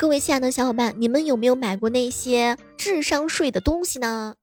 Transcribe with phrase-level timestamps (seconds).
[0.00, 4.34] 各位亲爱的小伙伴，你们有没有买过那些智商税的东西呢？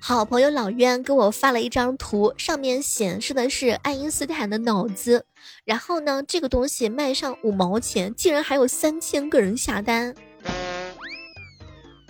[0.00, 5.24] 好朋友老冤给我发了一张图，上面显示的是爱因斯坦的脑子。
[5.64, 10.14] 然后呢，这个东西卖上五毛钱，竟然还有三千个人下单。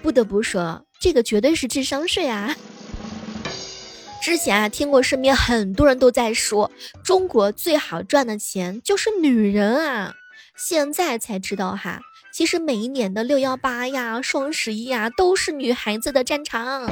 [0.03, 2.55] 不得不说，这个绝对是智商税啊！
[4.23, 6.71] 之前啊，听过身边很多人都在说，
[7.03, 10.13] 中国最好赚的钱就是女人啊。
[10.57, 12.01] 现在才知道哈，
[12.33, 16.91] 其实每一年的六幺八呀、双十一呀，都是女孩子的战场。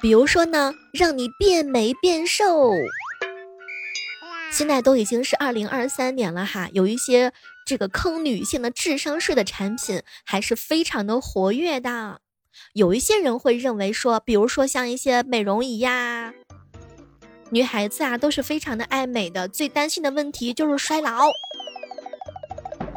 [0.00, 2.72] 比如说呢，让你变美变瘦。
[4.52, 7.32] 现在都已经是二零二三年了哈，有一些
[7.66, 12.20] 这个坑女性的智商税的产品还是非常的活跃的。
[12.72, 16.32] 有一些人会认为说，比如说像一些美容仪呀，
[17.50, 21.26] 女孩子啊都是非常的爱美的，最担心的问题就是衰老。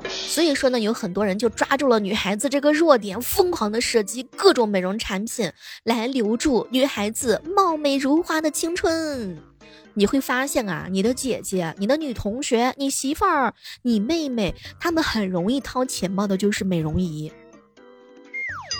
[0.07, 5.51] 所以说呢，有很多人就抓住了女孩子这个弱点，疯狂的设计各种美容产品
[5.83, 9.37] 来留住女孩子貌美如花的青春。
[9.95, 17.31] 你会发现啊，你的姐姐、你的女同学、你媳妇儿、你妹妹，她们很容易掏钱包的，就是美容仪。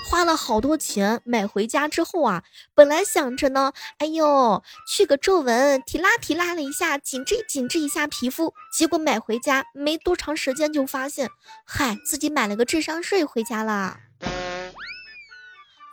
[0.10, 2.44] 花了好多钱买回家之后啊，
[2.74, 8.56] 本来想着呢，哎呦，去个皱纹，提拉提拉了一下，紧致紧致一下皮肤。
[8.76, 11.30] 结果买回家没多长时间就发现，
[11.64, 13.98] 嗨，自己买了个智商税回家了。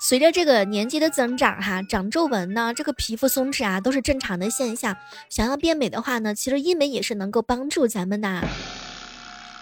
[0.00, 4.96] 随着这个年纪的增长，哈，长皱纹呢，这个皮肤松弛啊，都是正常的现象。
[5.28, 8.42] 想要变美的话呢，其实医美也是能够帮助咱们的。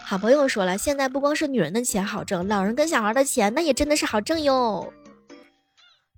[0.06, 4.92] 好朋友说了，现在不光是女人的钱好挣，老人跟小孩的钱那也真的是好挣哟。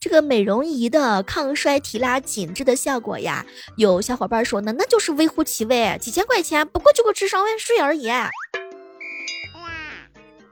[0.01, 8.11] 这个美容仪的抗衰提拉紧致的效果呀，有小伙伴说呢，那就是微乎其微，几千块钱不过就个智商税而已。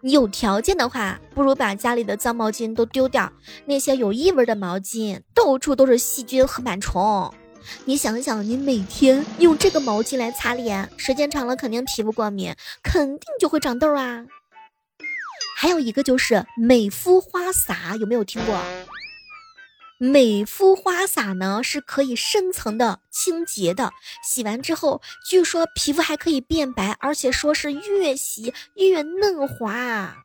[0.00, 3.32] 你有条件的话，不如把家里的脏毛巾都丢掉，
[3.66, 7.34] 那些有异味的毛巾，到处都是细菌和螨虫。
[7.84, 14.24] 你想想，你每天用这个毛巾来擦脸，时间长了肯定皮肤过敏，肯定就会长痘啊。
[15.56, 18.60] 还有一个就是美肤花洒，有没有听过？
[19.96, 23.92] 美肤花洒呢是可以深层的清洁的，
[24.22, 30.24] 洗完之后，据说皮肤还可以变白，而且说是越洗越嫩滑。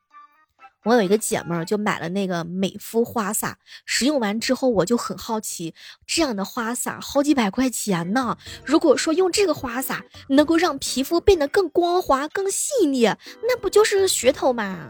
[0.84, 5.74] 我有一个姐妹儿就买了那个美肤花洒，使用完之后我就很好奇，
[6.08, 8.38] 这样的花洒好几百块钱呢。
[8.66, 13.04] 如果说用这个花洒能够让皮肤变得更光滑、更细腻，
[13.44, 14.90] 那不就是噱头吗？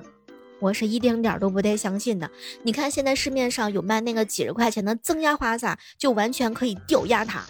[0.60, 2.30] 我是一丁点儿都不带相信的。
[2.64, 7.46] 你看现在市面上有卖那个几十块钱的增压花洒，就完全可以吊压它。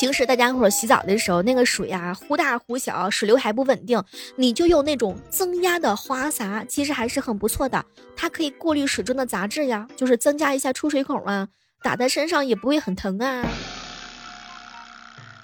[0.00, 4.02] 平时大家伙洗澡的时候，那个水啊忽大忽小，水流还不稳定，
[4.34, 7.84] 你就用那种增压的花洒，其实还是很不错的。
[8.16, 11.48] 它可以过滤水中的杂质呀，就是增加一下出水口啊，
[11.82, 13.46] 打在身上也不会很疼啊。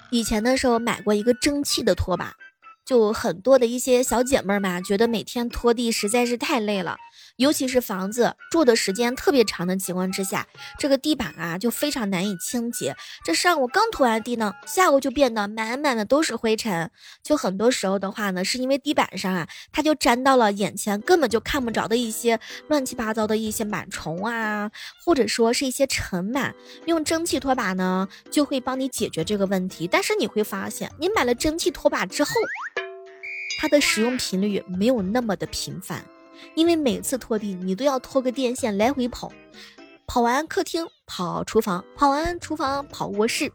[0.09, 2.33] 以前的时候买过一个蒸汽的拖把。
[2.83, 6.95] 就很多的一些小姐妹儿嘛，觉得每天拖地实在是太累了，
[7.37, 12.95] 尤其是房子住的时间特别长的情况之下，这个地板啊就非常难以清洁。
[13.23, 16.91] 这上午刚拖完地呢，下午就变得满满的都是灰尘。
[17.23, 24.71] 就很多时候的话呢，是因为地板上啊，它就粘到了眼前根本就看不着的一些乱七八糟的一些螨虫啊，
[25.05, 26.51] 或者说是一些尘螨。
[26.85, 29.87] 用蒸汽拖把呢，就会帮你解决这个问题。
[29.87, 32.31] 但是你会发现，你买了蒸汽拖把之后。
[33.59, 36.05] 它的使用频率没有那么的频繁，
[36.55, 39.31] 因为每次拖地你都要拖个电线来回跑，
[40.05, 43.51] 跑完客厅跑厨房，跑完厨房跑卧室，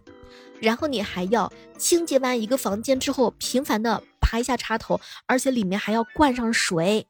[0.60, 7.06] 然后你还要清洁完一个房间之后，频繁的拔一下插头，而且里面还要灌上水。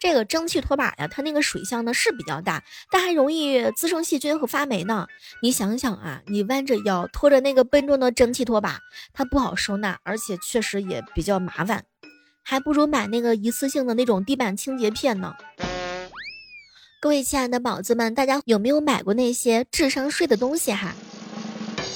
[0.00, 5.06] 这个蒸汽拖把呀，它那个水箱呢是比较大，但还容易滋生细菌和发霉呢。
[5.40, 8.80] 你想想啊，你弯着腰拖着那个笨重的蒸汽拖把，
[9.14, 11.86] 它不好收纳，而且确实也比较麻烦，
[12.44, 15.34] 还不如买那个一次性的那种地板清洁片呢。
[17.00, 20.94] 各位亲爱的宝子们，大家有没有买过那些智商税的东西哈？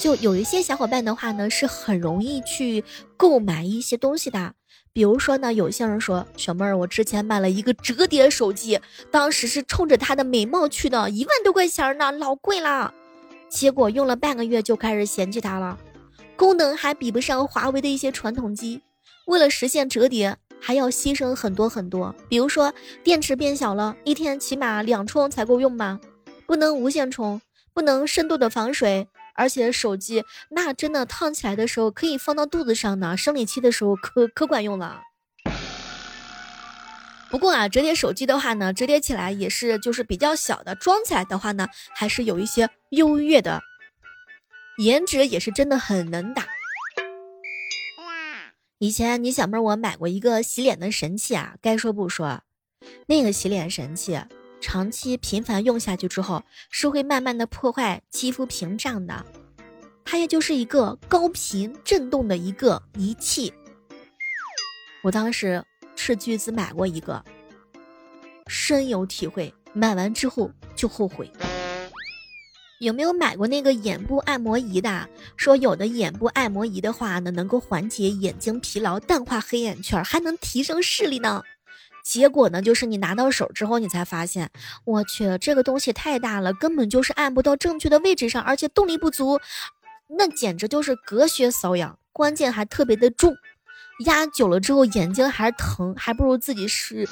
[0.00, 2.82] 就有一些小伙伴的话呢，是很容易去
[3.16, 4.54] 购买一些东西的。
[4.92, 8.80] 比如说呢，有些人说小妹儿，我之前买了一个折叠手机，
[9.10, 12.92] 当时是冲着它的美貌去的，一万多块钱呢，老贵了。
[13.48, 15.78] 结果用了半个月就开始嫌弃它了，
[16.36, 18.82] 功能还比不上华为的一些传统机。
[19.28, 22.72] 为了实现折叠，还要牺牲很多很多，比如说
[23.04, 26.00] 电池变小了，一天起码两充才够用吧，
[26.46, 27.38] 不能无线充，
[27.74, 29.06] 不能深度的防水。
[29.34, 35.02] 而且手机那真的烫起来的时候可以放到肚子上呢，生理期的时候可可管用了。
[37.30, 43.60] 不过啊，折叠手机的话呢，折叠起来也是就是比较小的，装起来的话呢，还是有一些优越的，
[44.78, 46.46] 颜值也是真的很能打。
[48.80, 52.42] 以前你小妹我买过一个洗脸的神器啊，该说不说，
[53.06, 54.20] 那个洗脸神器
[54.60, 59.26] 长期频繁用下去之后，是会慢慢的破坏肌肤屏障的。
[60.04, 63.52] 它也就是一个高频震动的一个仪器。
[65.02, 65.64] 我当时
[65.96, 67.24] 斥巨资买过一个，
[68.46, 71.28] 深有体会，买完之后就后悔。
[72.78, 75.08] 有没有买过那个眼部按摩仪的？
[75.36, 81.42] 说有的眼部按摩仪的话呢，能够缓解眼睛疲劳，淡化黑眼圈，还能提升视力呢。
[82.04, 84.50] 结果呢，就是你拿到手之后，你才发现，
[84.84, 89.40] 我去，这个东西太大了，根本就是按不到正确的位置上，而且动力不足，
[90.16, 93.34] 那简直就是隔靴搔痒，关键还特别的重，
[94.06, 97.08] 压久了之后眼睛还是疼，还不如自己是，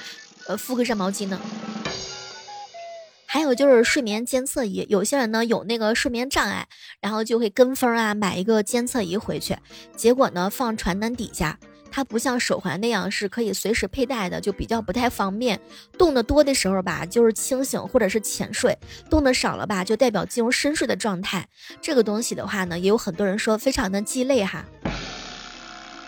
[0.46, 1.38] 呃，敷个热毛巾呢。
[3.26, 6.66] 还有就是睡眠监测仪，有些人呢有那个睡眠障碍，
[7.00, 9.56] 然后就会跟风啊买一个监测仪回去，
[9.96, 11.58] 结果呢放床单底下，
[11.90, 15.60] 它不像手环那样是可以随时佩戴的，就比较不太方便。
[15.98, 18.72] 动的多的时候吧，就是清醒或者是浅睡；
[19.10, 21.46] 动的少了吧，就代表进入深睡的状态。
[21.80, 24.64] 这个东西的话呢，也有很多人说非常的鸡肋哈。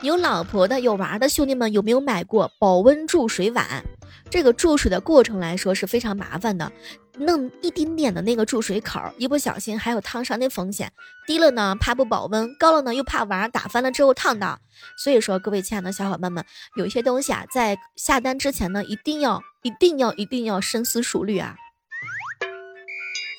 [0.01, 3.85] 有老婆的、有娃的兄弟们，有没有买过保温注水碗？
[4.31, 6.71] 这个注水的过程来说是非常麻烦的。
[7.19, 10.93] 弄一丁点的那个注水口，一不小心还有烫伤的风险。
[11.27, 14.61] 低了呢怕不保温，高了呢又怕娃打翻了之后烫到。
[14.97, 16.45] 所以说，各位亲爱的小伙伴们，
[16.77, 21.57] 有一些东西啊，在下单之前呢，一定要、一定要、一定要深思熟虑啊。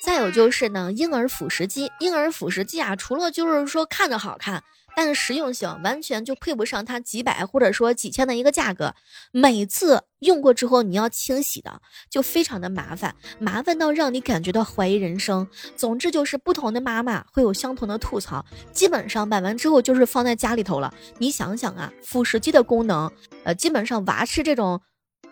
[0.04, 4.62] 再有就是呢，婴儿辅食机，婴儿辅食机啊，除了就是说看着好看。
[4.96, 8.94] 但是实用性完全就配不上它几百或者说几千的一个价格，
[9.32, 15.48] 每次用过之后你要清洗的就非常的麻烦，麻烦到让你感觉到怀疑人生。
[15.76, 20.92] 总之就是不同的妈妈会有相同的吐槽，基本上买完之后就是放在家里头了。
[21.18, 23.10] 你想想啊，辅食机的功能，
[23.44, 24.80] 呃，基本上娃吃这种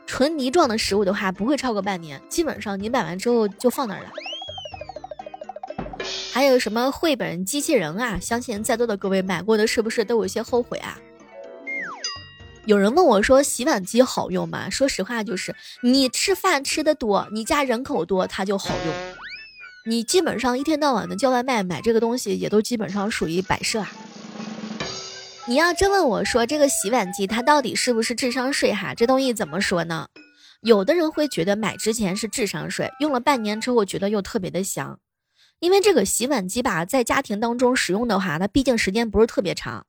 [0.06, 4.10] 纯泥状的食物的话，不会超过半年，基本上你买完之后就放那儿了。
[6.32, 8.19] 还有什么绘本机器人啊？
[8.20, 10.99] 相信在座的各位买过的，是不是都有一些后悔啊？
[12.64, 18.94] 有人问我说：“洗碗机好用吗？”说实话，就是你吃饭吃的多，你家人口多，它就好用。
[19.87, 23.90] 你基本上一天到晚的叫外卖，买这个东西也都基本上属于摆设啊。
[25.46, 28.75] 你要真问我说这个洗碗机它到底是不是智商税？
[28.75, 30.06] 哈，这东西怎么说呢？
[30.60, 34.99] 有的人会觉得买之前是智商税，用了半年之后觉得又特别的香。
[35.60, 39.84] 因为这个洗碗机吧，在家庭当中使用的话，它毕竟时间不是特别长。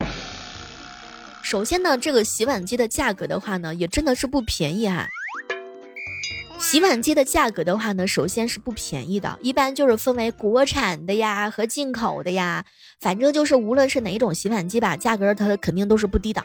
[1.44, 5.07] 首先呢，这个洗碗机的价格的话呢，也真的是不便宜哈。
[6.60, 12.66] 洗碗机的价格的话呢，首先是不便宜的，一般就是分为国产的呀和进口的呀，
[13.00, 16.44] 反正就是无论是哪一种洗碗机吧，价格它肯定都是不低的。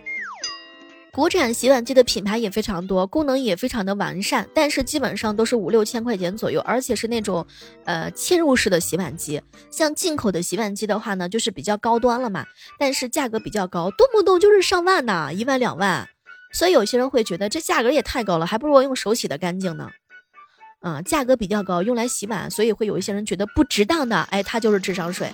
[1.14, 7.46] 国产洗碗机的品牌也非常多，功能也非常的完善，但是基本上都是五六千块钱左右，而且是那种，
[7.84, 9.40] 呃，嵌入式的洗碗机。
[9.70, 12.44] 像进口的洗碗机的话呢，就是比较高端了嘛，
[12.81, 16.08] 但是价格比较高，动不动就是上万呢，一万两万。
[16.52, 19.88] 所以有些人会觉得这价格也太高了，还不如用手洗的干净呢。
[20.80, 25.30] 嗯，价格比较高，用来洗碗，所以会有一些人觉得不值当的，哎，它就是智商税。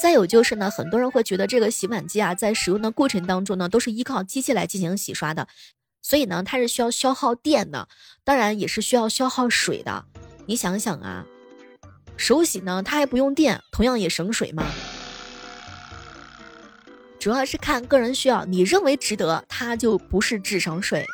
[0.00, 5.46] 再有就是呢，很多人会觉得这个洗碗机啊，在使用的过程当中呢，都是依靠机器来进行洗刷的，
[6.00, 7.86] 所以呢，它是需要消耗电的，
[8.24, 10.06] 当然也是需要消耗水的。
[10.46, 11.26] 你想想啊，
[12.16, 14.64] 手洗呢，它还不用电，同样也省水嘛。
[17.18, 21.04] 主要是看个人需要，你认为值得，它就不是智商税。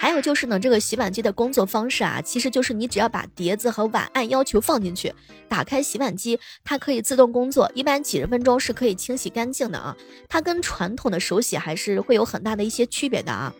[0.00, 5.12] 还有就是呢，这个洗碗机的工作方式啊，其实就是你只要把碟子和碗按要求放进去，
[5.48, 9.96] 打开洗碗机，它可以自动工作，一般几十分钟是可以清洗干净的啊。
[10.28, 13.52] 它跟传统的手洗还是会有很大的一些区别的啊。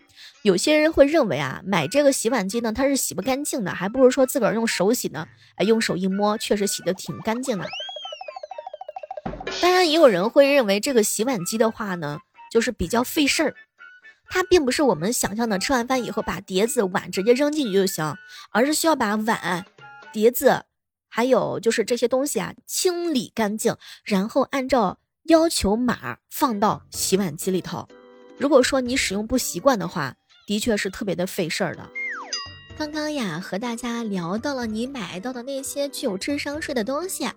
[0.43, 5.27] 有些人会认为啊，买这个洗碗机呢，它是洗不干净的，还不如说自个儿用手洗呢。
[5.55, 7.67] 哎，用手一摸，确实洗的挺干净的。
[9.61, 12.19] 当然，也有人会认为这个洗碗机的话呢，
[12.49, 13.55] 就是比较费事儿。
[14.29, 18.15] 它并不是我们想象的吃完饭以后把碟子碗直接扔进去就行，
[18.51, 19.65] 而是需要把碗、
[20.13, 20.65] 碟子，
[21.09, 27.87] 还有就是这些东西啊清理干净，然后按照要求码放到洗碗机里头。
[28.37, 30.15] 如果说你使用不习惯的话，
[30.47, 31.89] 的确是特别的费事儿的。
[32.77, 37.29] 刚刚呀和大家聊到了你买到的那些具有智商税的东西，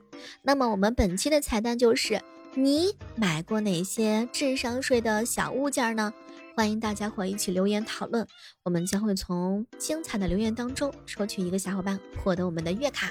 [0.43, 2.21] 那么我们本期的彩蛋就是
[2.55, 6.13] 你买过哪些智商税的小物件呢？
[6.55, 8.27] 欢迎大家伙一起留言讨论，
[8.63, 13.11] 我们将会从精彩的留言当中抽取一个小伙伴获得我们的月卡。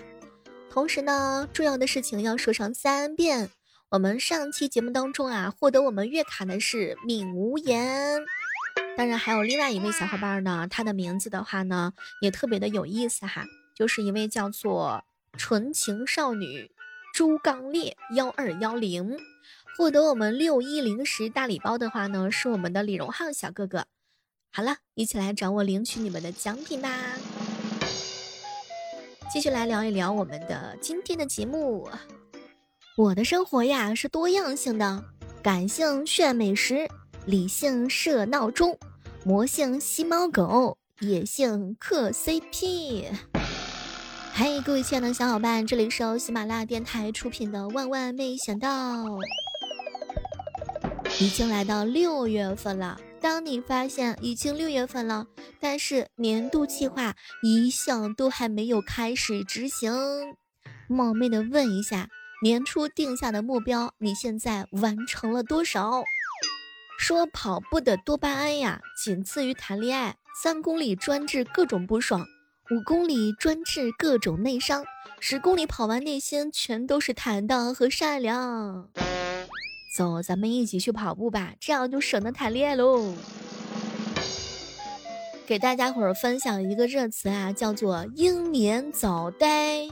[0.70, 3.50] 同时呢，重要的事情要说上三遍。
[3.90, 8.22] 我们上期节目当中啊，获得我们月卡的是闵无言，
[8.96, 13.44] 当然还有另外一位小伙伴呢，他的名字的话呢，也特别的有意思哈，
[13.76, 15.04] 就是一位叫做
[15.36, 16.70] 纯情少女
[17.14, 19.18] 朱刚烈幺二幺零。
[19.78, 23.86] 获得我们六一零食大礼包的话呢，是我们的李荣浩小哥哥。
[24.52, 26.90] 好了，一起来找我领取你们的奖品吧。
[29.32, 31.90] 继续来聊一聊我们的今天的节目。
[32.98, 35.04] 我的生活呀是多样性的，
[35.42, 36.88] 感性炫美食，
[37.26, 38.78] 理性设闹钟，
[39.24, 43.31] 魔性吸猫狗，野性嗑 CP。
[44.34, 49.04] 嗨，各位亲爱的小伙伴，这里是由喜马拉雅电台出品的《万万没想到》。
[51.20, 55.28] 已经来到六月份了，当你发现已经六月份了，
[55.60, 59.94] 但是年度计划一项都还没有开始执行，
[60.88, 62.08] 冒昧的问一下，
[62.42, 66.04] 年初定下的目标，你现在完成了多少？
[66.98, 72.26] 说跑步的多巴胺呀，仅次于谈恋爱，三公里专治各种不爽，
[72.72, 74.86] 五公里专治各种内伤，
[75.20, 78.88] 十公里跑完内心全都是坦荡和善良。
[79.94, 83.14] 走，咱们一起去跑步吧，这样就省得谈恋爱喽。
[85.46, 89.90] 给大家伙儿分享一个热词啊，叫做“英年早呆”，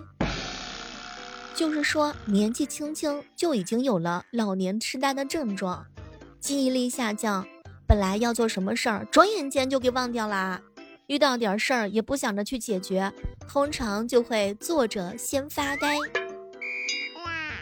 [1.53, 5.85] 就是说年纪轻轻就已经有了老年痴呆的症状，
[6.39, 7.45] 记忆力下降，
[7.85, 10.61] 本来要做什么事儿，转眼间就给忘掉啦。
[11.09, 13.11] 遇到点事儿也不想着去解决，
[13.47, 15.97] 通常就会坐着先发呆。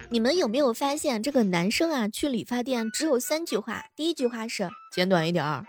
[0.09, 5.65] 你们有没有发现，这个男生啊去理发店只有三句话：第一句话是剪短一点儿，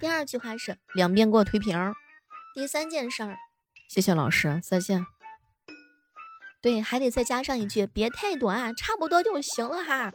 [0.00, 1.76] 第二句话是两边给我推平，
[2.54, 3.36] 第三件事儿，
[3.90, 5.04] 谢谢老师，再见。
[6.62, 10.10] 对，还得再加上一句别太短，差不多就行了哈。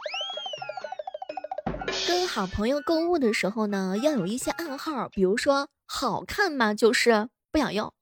[2.07, 6.73] 跟好朋友购物的时候呢，要有一些暗号，比如说好看吗？
[6.73, 7.93] 就是不想要。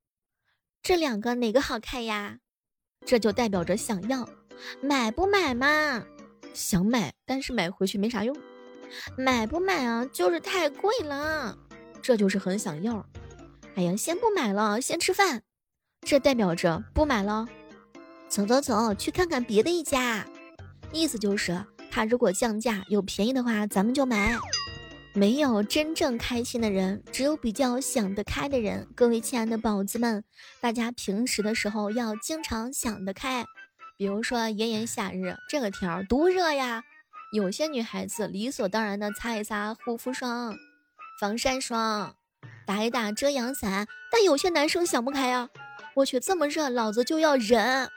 [0.81, 2.39] 这两个哪个好看呀？
[3.05, 4.27] 这就代表着想要。
[4.81, 6.03] 买不买嘛？
[6.53, 8.35] 想买，但是买回去没啥用。
[9.17, 10.05] 买不买啊？
[10.11, 11.57] 就是太贵了。
[12.01, 13.05] 这就是很想要。
[13.75, 15.43] 哎呀，先不买了，先吃饭。
[16.01, 17.47] 这代表着不买了。
[18.27, 20.25] 走走走，去看看别的一家。
[20.91, 24.35] 意思就是，他如果降价有便宜的话，咱们就买。
[25.13, 28.87] 没有真正开心的人，只有比较想得开的人。
[28.95, 30.23] 各位亲爱的宝子们，
[30.61, 33.45] 大家平时的时候要经常想得开。
[33.97, 36.81] 比如说炎炎夏日，这个天儿多热呀！
[37.33, 40.55] 有些女孩子理所当然的擦一擦护肤霜、
[41.19, 42.15] 防晒霜，
[42.65, 45.49] 打一打遮阳伞，但有些男生想不开呀！
[45.95, 47.89] 我去，这么热，老子就要忍，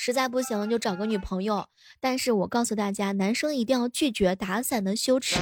[0.00, 1.66] 实在不行就找个女朋友。
[1.98, 5.40] 但是我告诉大家，男生一定要拒绝打伞的羞耻。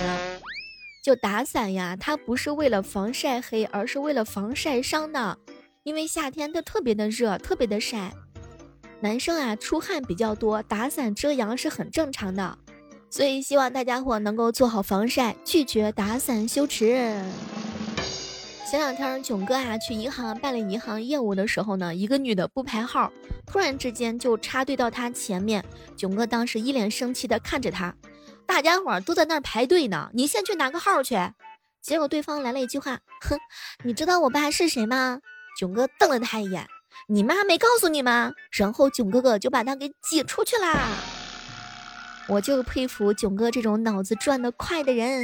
[1.04, 5.38] 就打伞呀，它不是为了防晒黑，而是为了防晒伤的。
[5.82, 8.14] 因为夏天它特别的热，特别的晒。
[9.00, 12.58] 男生啊，出汗比较多，打伞遮阳是很正常的，
[13.10, 17.22] 所以希望大家伙能够做好防晒，拒绝打伞羞耻。
[18.68, 23.12] 前两天囧哥啊去银行办理银行业务的时候呢，一个女的不排号，
[23.46, 25.64] 突然之间就插队到他前面，
[25.96, 27.94] 囧哥当时一脸生气的看着他，
[28.44, 31.16] 大家伙都在那儿排队呢，你先去拿个号去。
[31.80, 33.38] 结果对方来了一句话，哼，
[33.84, 35.20] 你知道我爸是谁吗？
[35.56, 36.66] 囧哥瞪了他一眼。
[37.08, 38.32] 你妈没告诉你吗？
[38.50, 40.88] 然后囧哥哥就把他给挤出去啦。
[42.26, 45.22] 我就佩服囧哥这种脑子转得快的人。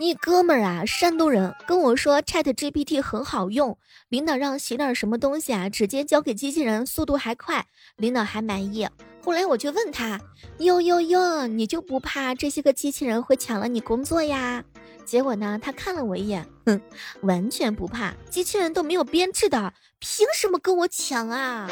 [0.00, 3.76] 一哥们儿啊，山东人跟我说，Chat GPT 很好用，
[4.08, 8.88] 领导让写点什么东西啊，直接交给机器人，速度还快，领导还满意。
[9.24, 10.20] 后来我就问他，
[10.58, 14.64] 哟哟哟，你就不怕这些个机器人会抢了你工作呀？
[15.04, 15.58] 结果呢？
[15.60, 16.80] 他看了我一眼，哼，
[17.22, 21.68] 完全不怕，机器人都没有编制的，凭什么跟我抢啊？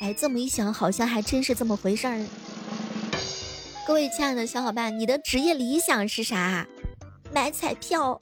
[0.00, 2.24] 哎，这么一想，好像还真是这么回事儿。
[3.86, 6.66] 各位亲爱的小伙伴，你的职业理想是啥？
[7.32, 8.18] 买彩票。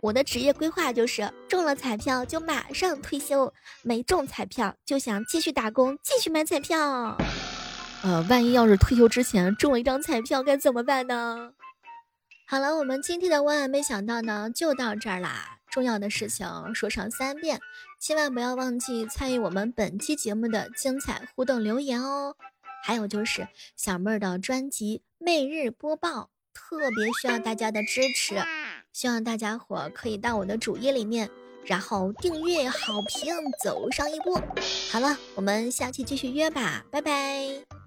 [0.00, 7.16] 我的职业规划就是中了彩票就马上退休，没中彩票就想继续打工，继续买彩票。
[8.02, 11.52] 呃，万一要是退休之前中了一张彩票，该怎么办呢？
[12.46, 15.58] 好了，我们今天的万万没想到呢，就到这儿啦。
[15.70, 17.58] 重要的事情说上三遍，
[17.98, 22.36] 千万不要忘记参与我们本期节目的精彩互动留言哦。
[22.84, 28.36] 还有就是小妹儿的专辑每日播报，特别需要大家的支持，
[28.92, 31.28] 希望大家伙可以到我的主页里面，
[31.64, 34.40] 然后订阅、好评，走上一波。
[34.90, 37.83] 好了，我们下期继续约吧，拜拜。